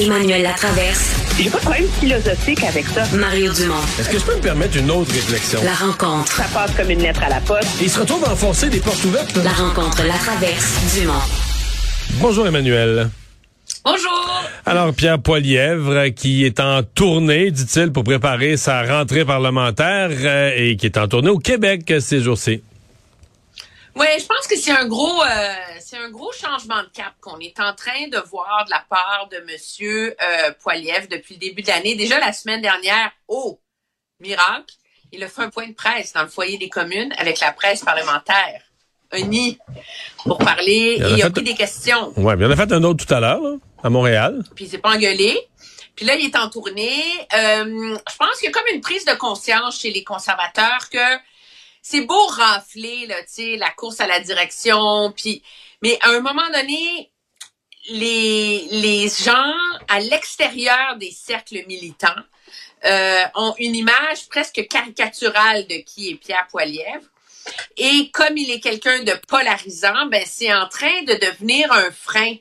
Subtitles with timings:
[0.00, 1.10] Emmanuel Latraverse.
[1.38, 3.04] J'ai pas de problème philosophique avec ça.
[3.12, 3.74] Mario Dumont.
[3.98, 5.60] Est-ce que je peux me permettre une autre réflexion?
[5.62, 6.32] La rencontre.
[6.32, 7.68] Ça passe comme une lettre à la poste.
[7.82, 9.36] il se retrouve à enfoncer des portes ouvertes.
[9.36, 11.12] La rencontre, la traverse, Dumont.
[12.14, 13.10] Bonjour Emmanuel.
[13.84, 14.42] Bonjour.
[14.64, 20.76] Alors Pierre Poilièvre qui est en tournée, dit-il, pour préparer sa rentrée parlementaire euh, et
[20.76, 22.62] qui est en tournée au Québec ces jours-ci.
[23.96, 25.52] Oui, je pense que c'est un gros, euh,
[25.90, 29.28] c'est un gros changement de cap qu'on est en train de voir de la part
[29.32, 31.96] de Monsieur euh, Poiliev depuis le début de l'année.
[31.96, 33.58] Déjà la semaine dernière, oh
[34.20, 34.72] miracle,
[35.10, 37.82] il a fait un point de presse dans le foyer des communes avec la presse
[37.82, 38.62] parlementaire,
[39.10, 39.58] un nid
[40.24, 42.12] pour parler Il et il a des questions.
[42.16, 43.42] Ouais, mais on a fait un autre tout à l'heure,
[43.82, 44.44] à Montréal.
[44.54, 45.40] Puis il s'est pas engueulé.
[45.96, 47.02] Puis là, il est en tournée.
[47.34, 50.98] Euh, je pense qu'il y a comme une prise de conscience chez les conservateurs que
[51.90, 55.42] c'est beau rafler, là, tu sais, la course à la direction, puis
[55.82, 57.10] mais à un moment donné,
[57.88, 59.54] les, les gens
[59.88, 62.22] à l'extérieur des cercles militants
[62.84, 67.06] euh, ont une image presque caricaturale de qui est Pierre Poilievre.
[67.76, 72.34] Et comme il est quelqu'un de polarisant, ben c'est en train de devenir un frein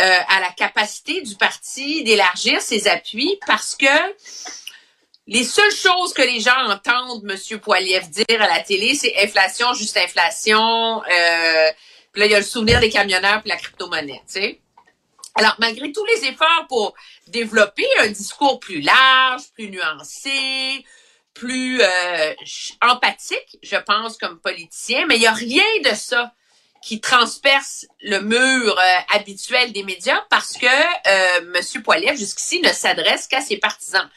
[0.00, 3.86] euh, à la capacité du parti d'élargir ses appuis parce que
[5.30, 7.60] les seules choses que les gens entendent M.
[7.60, 11.02] Poiliev dire à la télé, c'est inflation, juste inflation.
[11.04, 11.70] Euh,
[12.12, 14.60] puis là, il y a le souvenir des camionneurs puis la crypto-monnaie, tu sais.
[15.36, 16.94] Alors, malgré tous les efforts pour
[17.28, 20.84] développer un discours plus large, plus nuancé,
[21.32, 22.34] plus euh,
[22.82, 26.34] empathique, je pense, comme politicien, mais il n'y a rien de ça
[26.82, 30.66] qui transperce le mur euh, habituel des médias parce que
[31.06, 31.82] M.
[31.84, 34.10] Poiliev, jusqu'ici, ne s'adresse qu'à ses partisans.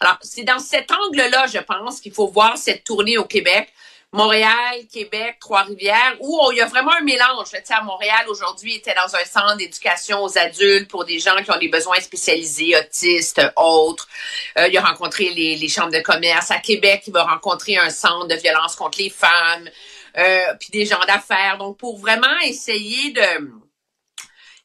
[0.00, 3.72] Alors, c'est dans cet angle-là, je pense, qu'il faut voir cette tournée au Québec.
[4.10, 7.50] Montréal, Québec, Trois-Rivières, où il y a vraiment un mélange.
[7.52, 11.36] Tu sais, à Montréal, aujourd'hui, était dans un centre d'éducation aux adultes pour des gens
[11.42, 14.08] qui ont des besoins spécialisés, autistes, autres.
[14.56, 16.50] Euh, il a rencontré les, les chambres de commerce.
[16.50, 19.68] À Québec, il va rencontrer un centre de violence contre les femmes,
[20.16, 21.58] euh, puis des gens d'affaires.
[21.58, 23.50] Donc, pour vraiment essayer de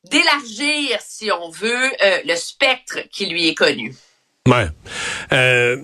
[0.06, 3.96] d'élargir, si on veut, euh, le spectre qui lui est connu.
[4.50, 4.68] Ouais.
[5.31, 5.78] Euh,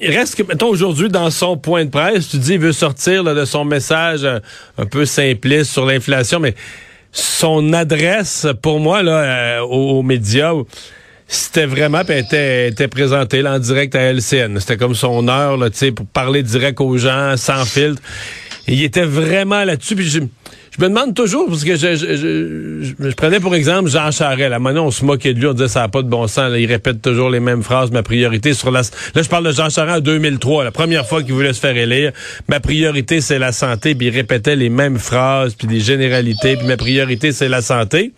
[0.00, 3.24] il reste que, mettons, aujourd'hui, dans son point de presse, tu dis, il veut sortir
[3.24, 4.38] là, de son message euh,
[4.76, 6.54] un peu simpliste sur l'inflation, mais
[7.10, 10.52] son adresse, pour moi, là, euh, aux, médias,
[11.26, 14.60] c'était vraiment, elle était, était présentée là, en direct à LCN.
[14.60, 18.00] C'était comme son heure, là, tu sais, pour parler direct aux gens, sans filtre.
[18.68, 20.30] Il était vraiment là-dessus, puis
[20.78, 24.50] je, me demande toujours, parce que je, je, prenais pour exemple Jean Charest.
[24.50, 26.50] Là, maintenant, on se moquait de lui, on disait ça n'a pas de bon sens.
[26.50, 26.58] là.
[26.58, 27.90] il répète toujours les mêmes phrases.
[27.90, 28.82] Ma priorité sur la...
[28.82, 31.76] Là, je parle de Jean Charest en 2003, la première fois qu'il voulait se faire
[31.76, 32.12] élire.
[32.48, 33.94] Ma priorité, c'est la santé.
[33.94, 36.56] Puis il répétait les mêmes phrases, puis des généralités.
[36.56, 38.12] Puis ma priorité, c'est la santé.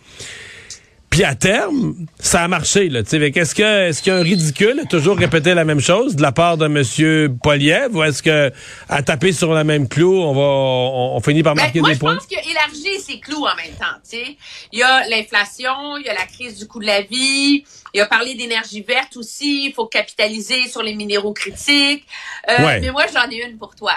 [1.11, 2.87] Puis à terme, ça a marché.
[2.87, 6.15] Là, qu'est-ce que est-ce qu'il y a un ridicule à toujours répéter la même chose
[6.15, 7.37] de la part de M.
[7.43, 8.49] Poliev ou est-ce que
[8.87, 11.89] à taper sur la même clou, on va on, on finit par Ben, marquer moi,
[11.89, 12.15] des je points?
[12.15, 13.97] pense qu'il a élargi ses clous en même temps.
[14.09, 14.37] tu sais.
[14.71, 17.99] Il y a l'inflation, il y a la crise du coût de la vie, il
[17.99, 22.05] a parlé d'énergie verte aussi, il faut capitaliser sur les minéraux critiques.
[22.49, 22.79] Euh, Ouais.
[22.79, 23.95] Mais moi, j'en ai une pour toi.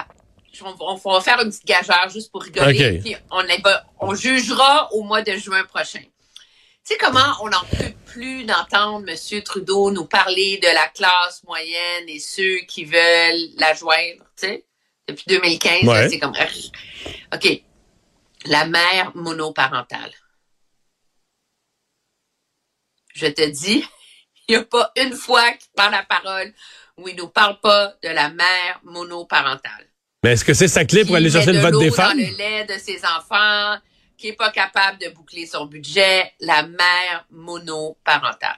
[0.80, 3.02] On, va faire une petite gageure juste pour rigoler, Ok.
[3.04, 6.00] puis on, les va- on jugera au mois de juin prochain.
[6.86, 9.42] Tu sais comment on n'en peut plus d'entendre M.
[9.42, 14.66] Trudeau nous parler de la classe moyenne et ceux qui veulent la joindre, tu sais?
[15.08, 16.08] Depuis 2015, là, Ouais.
[16.10, 16.34] c'est comme...
[17.34, 17.62] OK.
[18.46, 20.12] La mère monoparentale.
[23.14, 23.84] Je te dis,
[24.48, 26.52] il n'y a pas une fois qu'il prend la parole
[26.98, 29.88] où il ne nous parle pas de la mère monoparentale.
[30.22, 32.18] Mais est-ce que c'est sa clé pour aller chercher le vote des femmes?
[32.18, 33.78] dans le lait de ses enfants,
[34.24, 38.56] qui est pas capable de boucler son budget, la mère monoparentale.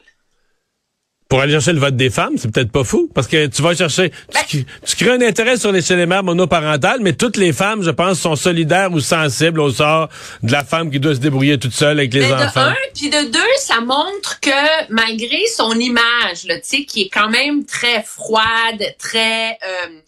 [1.29, 3.11] Pour aller chercher le vote des femmes, c'est peut-être pas fou.
[3.13, 4.13] Parce que tu vas chercher.
[4.33, 7.83] Ben- tu, tu crées un intérêt sur les chez mères monoparentales, mais toutes les femmes,
[7.83, 10.09] je pense, sont solidaires ou sensibles au sort
[10.45, 12.67] de la femme qui doit se débrouiller toute seule avec les Mais enfants.
[12.67, 17.09] de un, puis de deux, ça montre que malgré son image, tu sais, qui est
[17.13, 19.99] quand même très froide, très euh,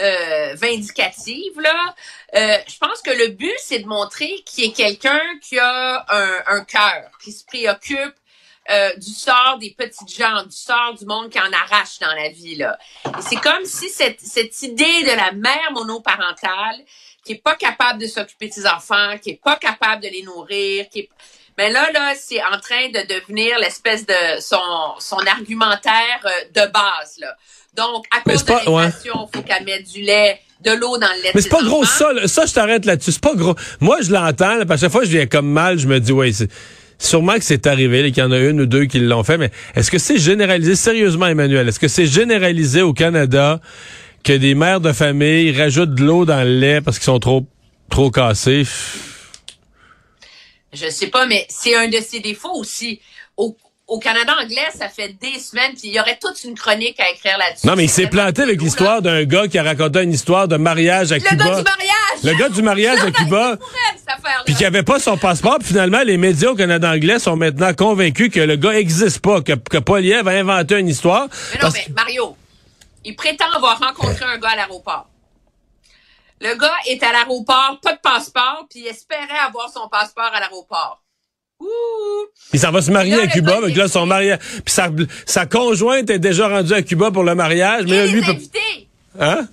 [0.00, 1.94] euh, vindicative là.
[2.34, 6.56] Euh, je pense que le but c'est de montrer qu'il est quelqu'un qui a un,
[6.58, 8.14] un cœur, qui se préoccupe
[8.70, 12.30] euh, du sort des petites gens, du sort du monde qui en arrache dans la
[12.30, 12.78] vie là.
[13.06, 16.76] Et c'est comme si cette, cette idée de la mère monoparentale
[17.24, 20.22] qui est pas capable de s'occuper de ses enfants, qui est pas capable de les
[20.22, 21.08] nourrir, qui est
[21.58, 24.56] mais là, là, c'est en train de devenir l'espèce de son,
[24.98, 27.18] son argumentaire euh, de base.
[27.20, 27.36] Là.
[27.76, 31.22] Donc, à cause de l'inflation, il faut qu'elle mette du lait, de l'eau dans le
[31.22, 31.30] lait.
[31.34, 32.10] Mais c'est pas gros ça.
[32.26, 33.12] Ça, je t'arrête là-dessus.
[33.12, 33.54] C'est pas gros.
[33.80, 34.60] Moi, je l'entends.
[34.68, 35.78] À chaque fois, je viens comme mal.
[35.78, 36.48] Je me dis, ouais, c'est
[36.98, 39.50] sûrement que c'est arrivé, qu'il y en a une ou deux qui l'ont fait, mais
[39.74, 43.60] est-ce que c'est généralisé, sérieusement, Emmanuel, est-ce que c'est généralisé au Canada
[44.22, 47.46] que des mères de famille rajoutent de l'eau dans le lait parce qu'ils sont trop,
[47.90, 48.64] trop cassés?
[50.74, 53.00] Je sais pas, mais c'est un de ses défauts aussi.
[53.36, 53.56] Au,
[53.86, 57.10] au Canada anglais, ça fait des semaines, puis il y aurait toute une chronique à
[57.10, 57.66] écrire là-dessus.
[57.66, 60.56] Non, mais il s'est planté avec l'histoire d'un gars qui a raconté une histoire de
[60.56, 61.44] mariage à le Cuba.
[61.44, 62.22] Le gars du mariage!
[62.22, 63.58] Le gars du mariage à Cuba.
[64.46, 65.58] Puis qui avait pas son passeport.
[65.58, 69.42] Puis finalement, les médias au Canada anglais sont maintenant convaincus que le gars existe pas,
[69.42, 71.28] que, que Poliev a inventé une histoire.
[71.52, 72.36] Mais non, mais Mario,
[73.04, 75.08] il prétend avoir rencontré un gars à l'aéroport.
[76.44, 80.40] Le gars est à l'aéroport, pas de passeport, puis il espérait avoir son passeport à
[80.40, 81.02] l'aéroport.
[81.58, 81.66] Ouh!
[82.52, 84.40] Il s'en va se marier à Cuba, mais là, son mariage.
[84.62, 84.90] Puis sa,
[85.24, 88.20] sa conjointe est déjà rendue à Cuba pour le mariage, mais Et là, lui.
[88.20, 88.88] les invités.
[89.18, 89.48] Hein?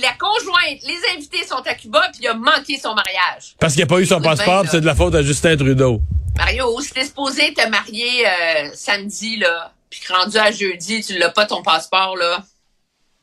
[0.00, 3.54] La conjointe, les invités sont à Cuba, puis il a manqué son mariage.
[3.60, 6.00] Parce qu'il n'a pas eu son passeport, c'est de la faute à Justin Trudeau.
[6.38, 11.44] Mario, t'es supposé te marier euh, samedi, là, puis rendu à jeudi, tu l'as pas
[11.44, 12.42] ton passeport, là.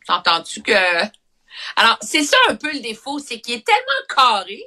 [0.05, 0.73] T'entends-tu que...
[1.75, 4.63] Alors, c'est ça un peu le défaut, c'est qu'il est tellement carré,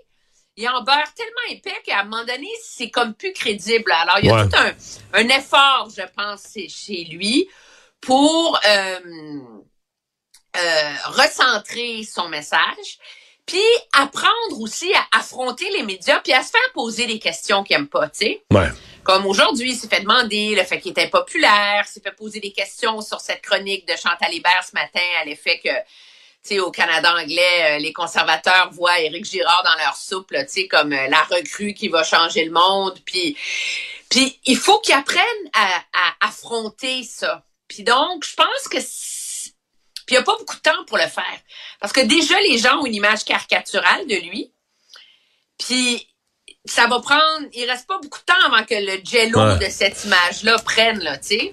[0.56, 3.90] il en beurre tellement épais qu'à un moment donné, c'est comme plus crédible.
[3.92, 4.48] Alors, il y a Ouais.
[4.48, 4.72] tout un,
[5.14, 7.48] un effort, je pense, chez lui
[8.00, 8.98] pour euh,
[10.56, 12.98] euh, recentrer son message,
[13.46, 13.62] puis
[13.94, 17.88] apprendre aussi à affronter les médias, puis à se faire poser des questions qu'il aime
[17.88, 18.44] pas, tu sais.
[18.50, 18.68] Ouais.
[19.02, 22.52] Comme aujourd'hui, il s'est fait demander le fait qu'il était populaire, s'est fait poser des
[22.52, 25.70] questions sur cette chronique de Chantal Hébert ce matin à l'effet que,
[26.48, 30.52] sais, au Canada anglais, euh, les conservateurs voient Éric Girard dans leur soupe, là, tu
[30.52, 32.98] sais, comme euh, la recrue qui va changer le monde.
[33.04, 33.36] Puis,
[34.08, 35.22] puis il faut qu'ils apprennent
[35.54, 37.44] à, à affronter ça.
[37.68, 38.78] Puis donc, je pense que
[40.04, 41.38] puis il n'y a pas beaucoup de temps pour le faire.
[41.80, 44.52] Parce que déjà, les gens ont une image caricaturale de lui.
[45.58, 46.08] Puis
[46.64, 49.58] ça va prendre, il reste pas beaucoup de temps avant que le jello Ouais.
[49.64, 51.52] de cette image-là prenne, là, tu sais.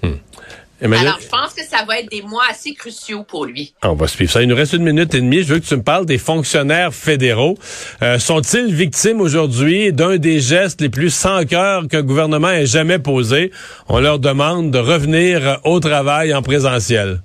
[0.81, 3.73] Emmanuel- Alors, je pense que ça va être des mois assez cruciaux pour lui.
[3.83, 4.41] On va suivre ça.
[4.41, 5.43] Il nous reste une minute et demie.
[5.43, 7.57] Je veux que tu me parles des fonctionnaires fédéraux.
[8.01, 12.99] Euh, Sont-ils victimes aujourd'hui d'un des gestes les plus sans cœur qu'un gouvernement ait jamais
[12.99, 13.51] posé?
[13.89, 17.21] On leur demande de revenir au travail en présentiel.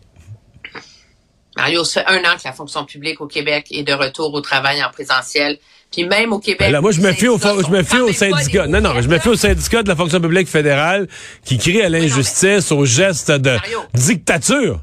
[1.57, 4.41] Mario, ça fait un an que la fonction publique au Québec est de retour au
[4.41, 5.59] travail en présentiel.
[5.95, 6.73] Puis même au Québec.
[6.73, 8.67] Là, moi, je me fie au, je me fie au syndicat.
[8.67, 11.07] Non, non, je me fie au syndicat de la fonction publique fédérale
[11.45, 13.81] qui crie à l'injustice, aux gestes de Mario.
[13.95, 14.83] dictature.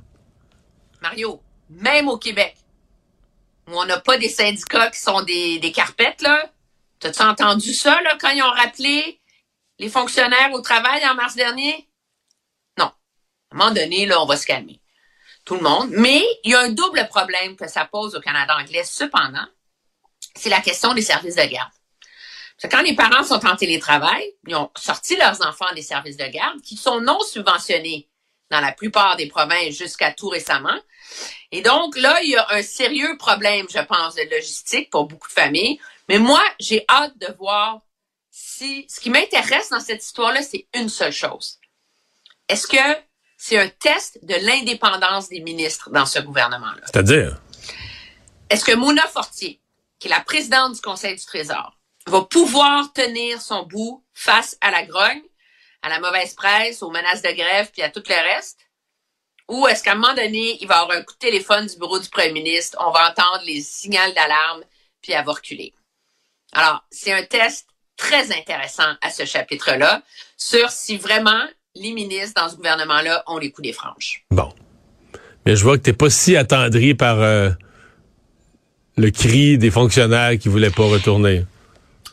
[1.02, 2.56] Mario, même au Québec,
[3.68, 6.50] où on n'a pas des syndicats qui sont des, des carpettes, là.
[7.02, 9.20] T'as-tu entendu ça, là, quand ils ont rappelé
[9.80, 11.90] les fonctionnaires au travail en mars dernier?
[12.78, 12.86] Non.
[12.86, 12.92] À
[13.52, 14.80] un moment donné, là, on va se calmer.
[15.44, 15.90] Tout le monde.
[15.92, 19.48] Mais il y a un double problème que ça pose au Canada anglais, cependant.
[20.36, 21.72] C'est la question des services de garde.
[22.62, 26.18] Parce que quand les parents sont en télétravail, ils ont sorti leurs enfants des services
[26.18, 28.08] de garde qui sont non subventionnés
[28.52, 30.78] dans la plupart des provinces jusqu'à tout récemment.
[31.52, 35.28] Et donc, là, il y a un sérieux problème, je pense, de logistique pour beaucoup
[35.28, 35.80] de familles.
[36.08, 37.82] Mais moi, j'ai hâte de voir
[38.30, 38.86] si...
[38.90, 41.60] Ce qui m'intéresse dans cette histoire-là, c'est une seule chose.
[42.48, 43.02] Est-ce que
[43.38, 46.82] c'est un test de l'indépendance des ministres dans ce gouvernement-là?
[46.86, 47.42] C'est-à-dire?
[48.50, 49.62] Est-ce que Mona Fortier,
[50.02, 51.78] qui la présidente du Conseil du Trésor,
[52.08, 55.22] va pouvoir tenir son bout face à la grogne,
[55.84, 58.60] à la mauvaise presse, aux menaces de grève, puis à tout le reste?
[59.48, 62.00] Ou est-ce qu'à un moment donné, il va avoir un coup de téléphone du bureau
[62.00, 64.64] du premier ministre, on va entendre les signaux d'alarme,
[65.02, 65.74] puis elle va reculer?
[66.52, 70.02] Alors, c'est un test très intéressant à ce chapitre-là
[70.36, 74.26] sur si vraiment les ministres dans ce gouvernement-là ont les coups des franges.
[74.32, 74.52] Bon.
[75.46, 77.52] Mais je vois que t'es pas si attendri par euh,
[78.98, 81.46] le cri des fonctionnaires qui voulaient pas retourner?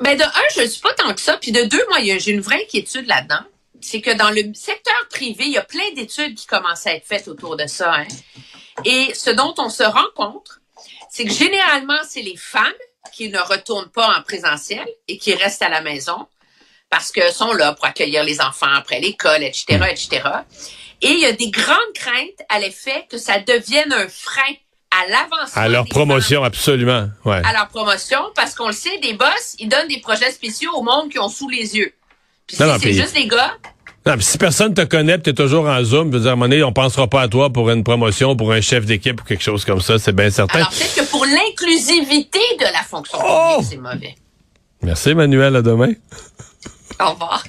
[0.00, 1.36] Ben de un, je ne suis pas tant que ça.
[1.36, 3.42] Puis de deux, moi, j'ai une vraie inquiétude là-dedans.
[3.80, 7.06] C'est que dans le secteur privé, il y a plein d'études qui commencent à être
[7.06, 7.94] faites autour de ça.
[7.94, 8.06] hein.
[8.84, 10.60] Et ce dont on se rend compte,
[11.10, 12.64] c'est que généralement, c'est les femmes
[13.12, 16.26] qui ne retournent pas en présentiel et qui restent à la maison
[16.90, 20.22] parce qu'elles sont là pour accueillir les enfants après l'école, etc., etc.
[21.02, 24.54] Et il y a des grandes craintes à l'effet que ça devienne un frein
[24.90, 25.62] à l'avancement.
[25.62, 27.08] À leur des promotion, absolument.
[27.24, 27.42] Ouais.
[27.44, 30.82] à leur promotion parce qu'on le sait, des boss, ils donnent des projets spéciaux au
[30.82, 31.92] monde qui ont sous les yeux.
[32.46, 33.52] Puis si Non, c'est juste les gars,
[34.06, 36.36] Non, puis si personne te connaît, tu es toujours en Zoom, veux dire, à un
[36.36, 39.24] moment donné, on pensera pas à toi pour une promotion, pour un chef d'équipe ou
[39.24, 40.60] quelque chose comme ça, c'est bien certain.
[40.60, 43.56] alors peut-être que pour l'inclusivité de la fonction Oh!
[43.58, 44.14] publique, c'est mauvais.
[44.82, 45.92] Merci, Emmanuel, à demain.
[47.00, 47.44] Au revoir.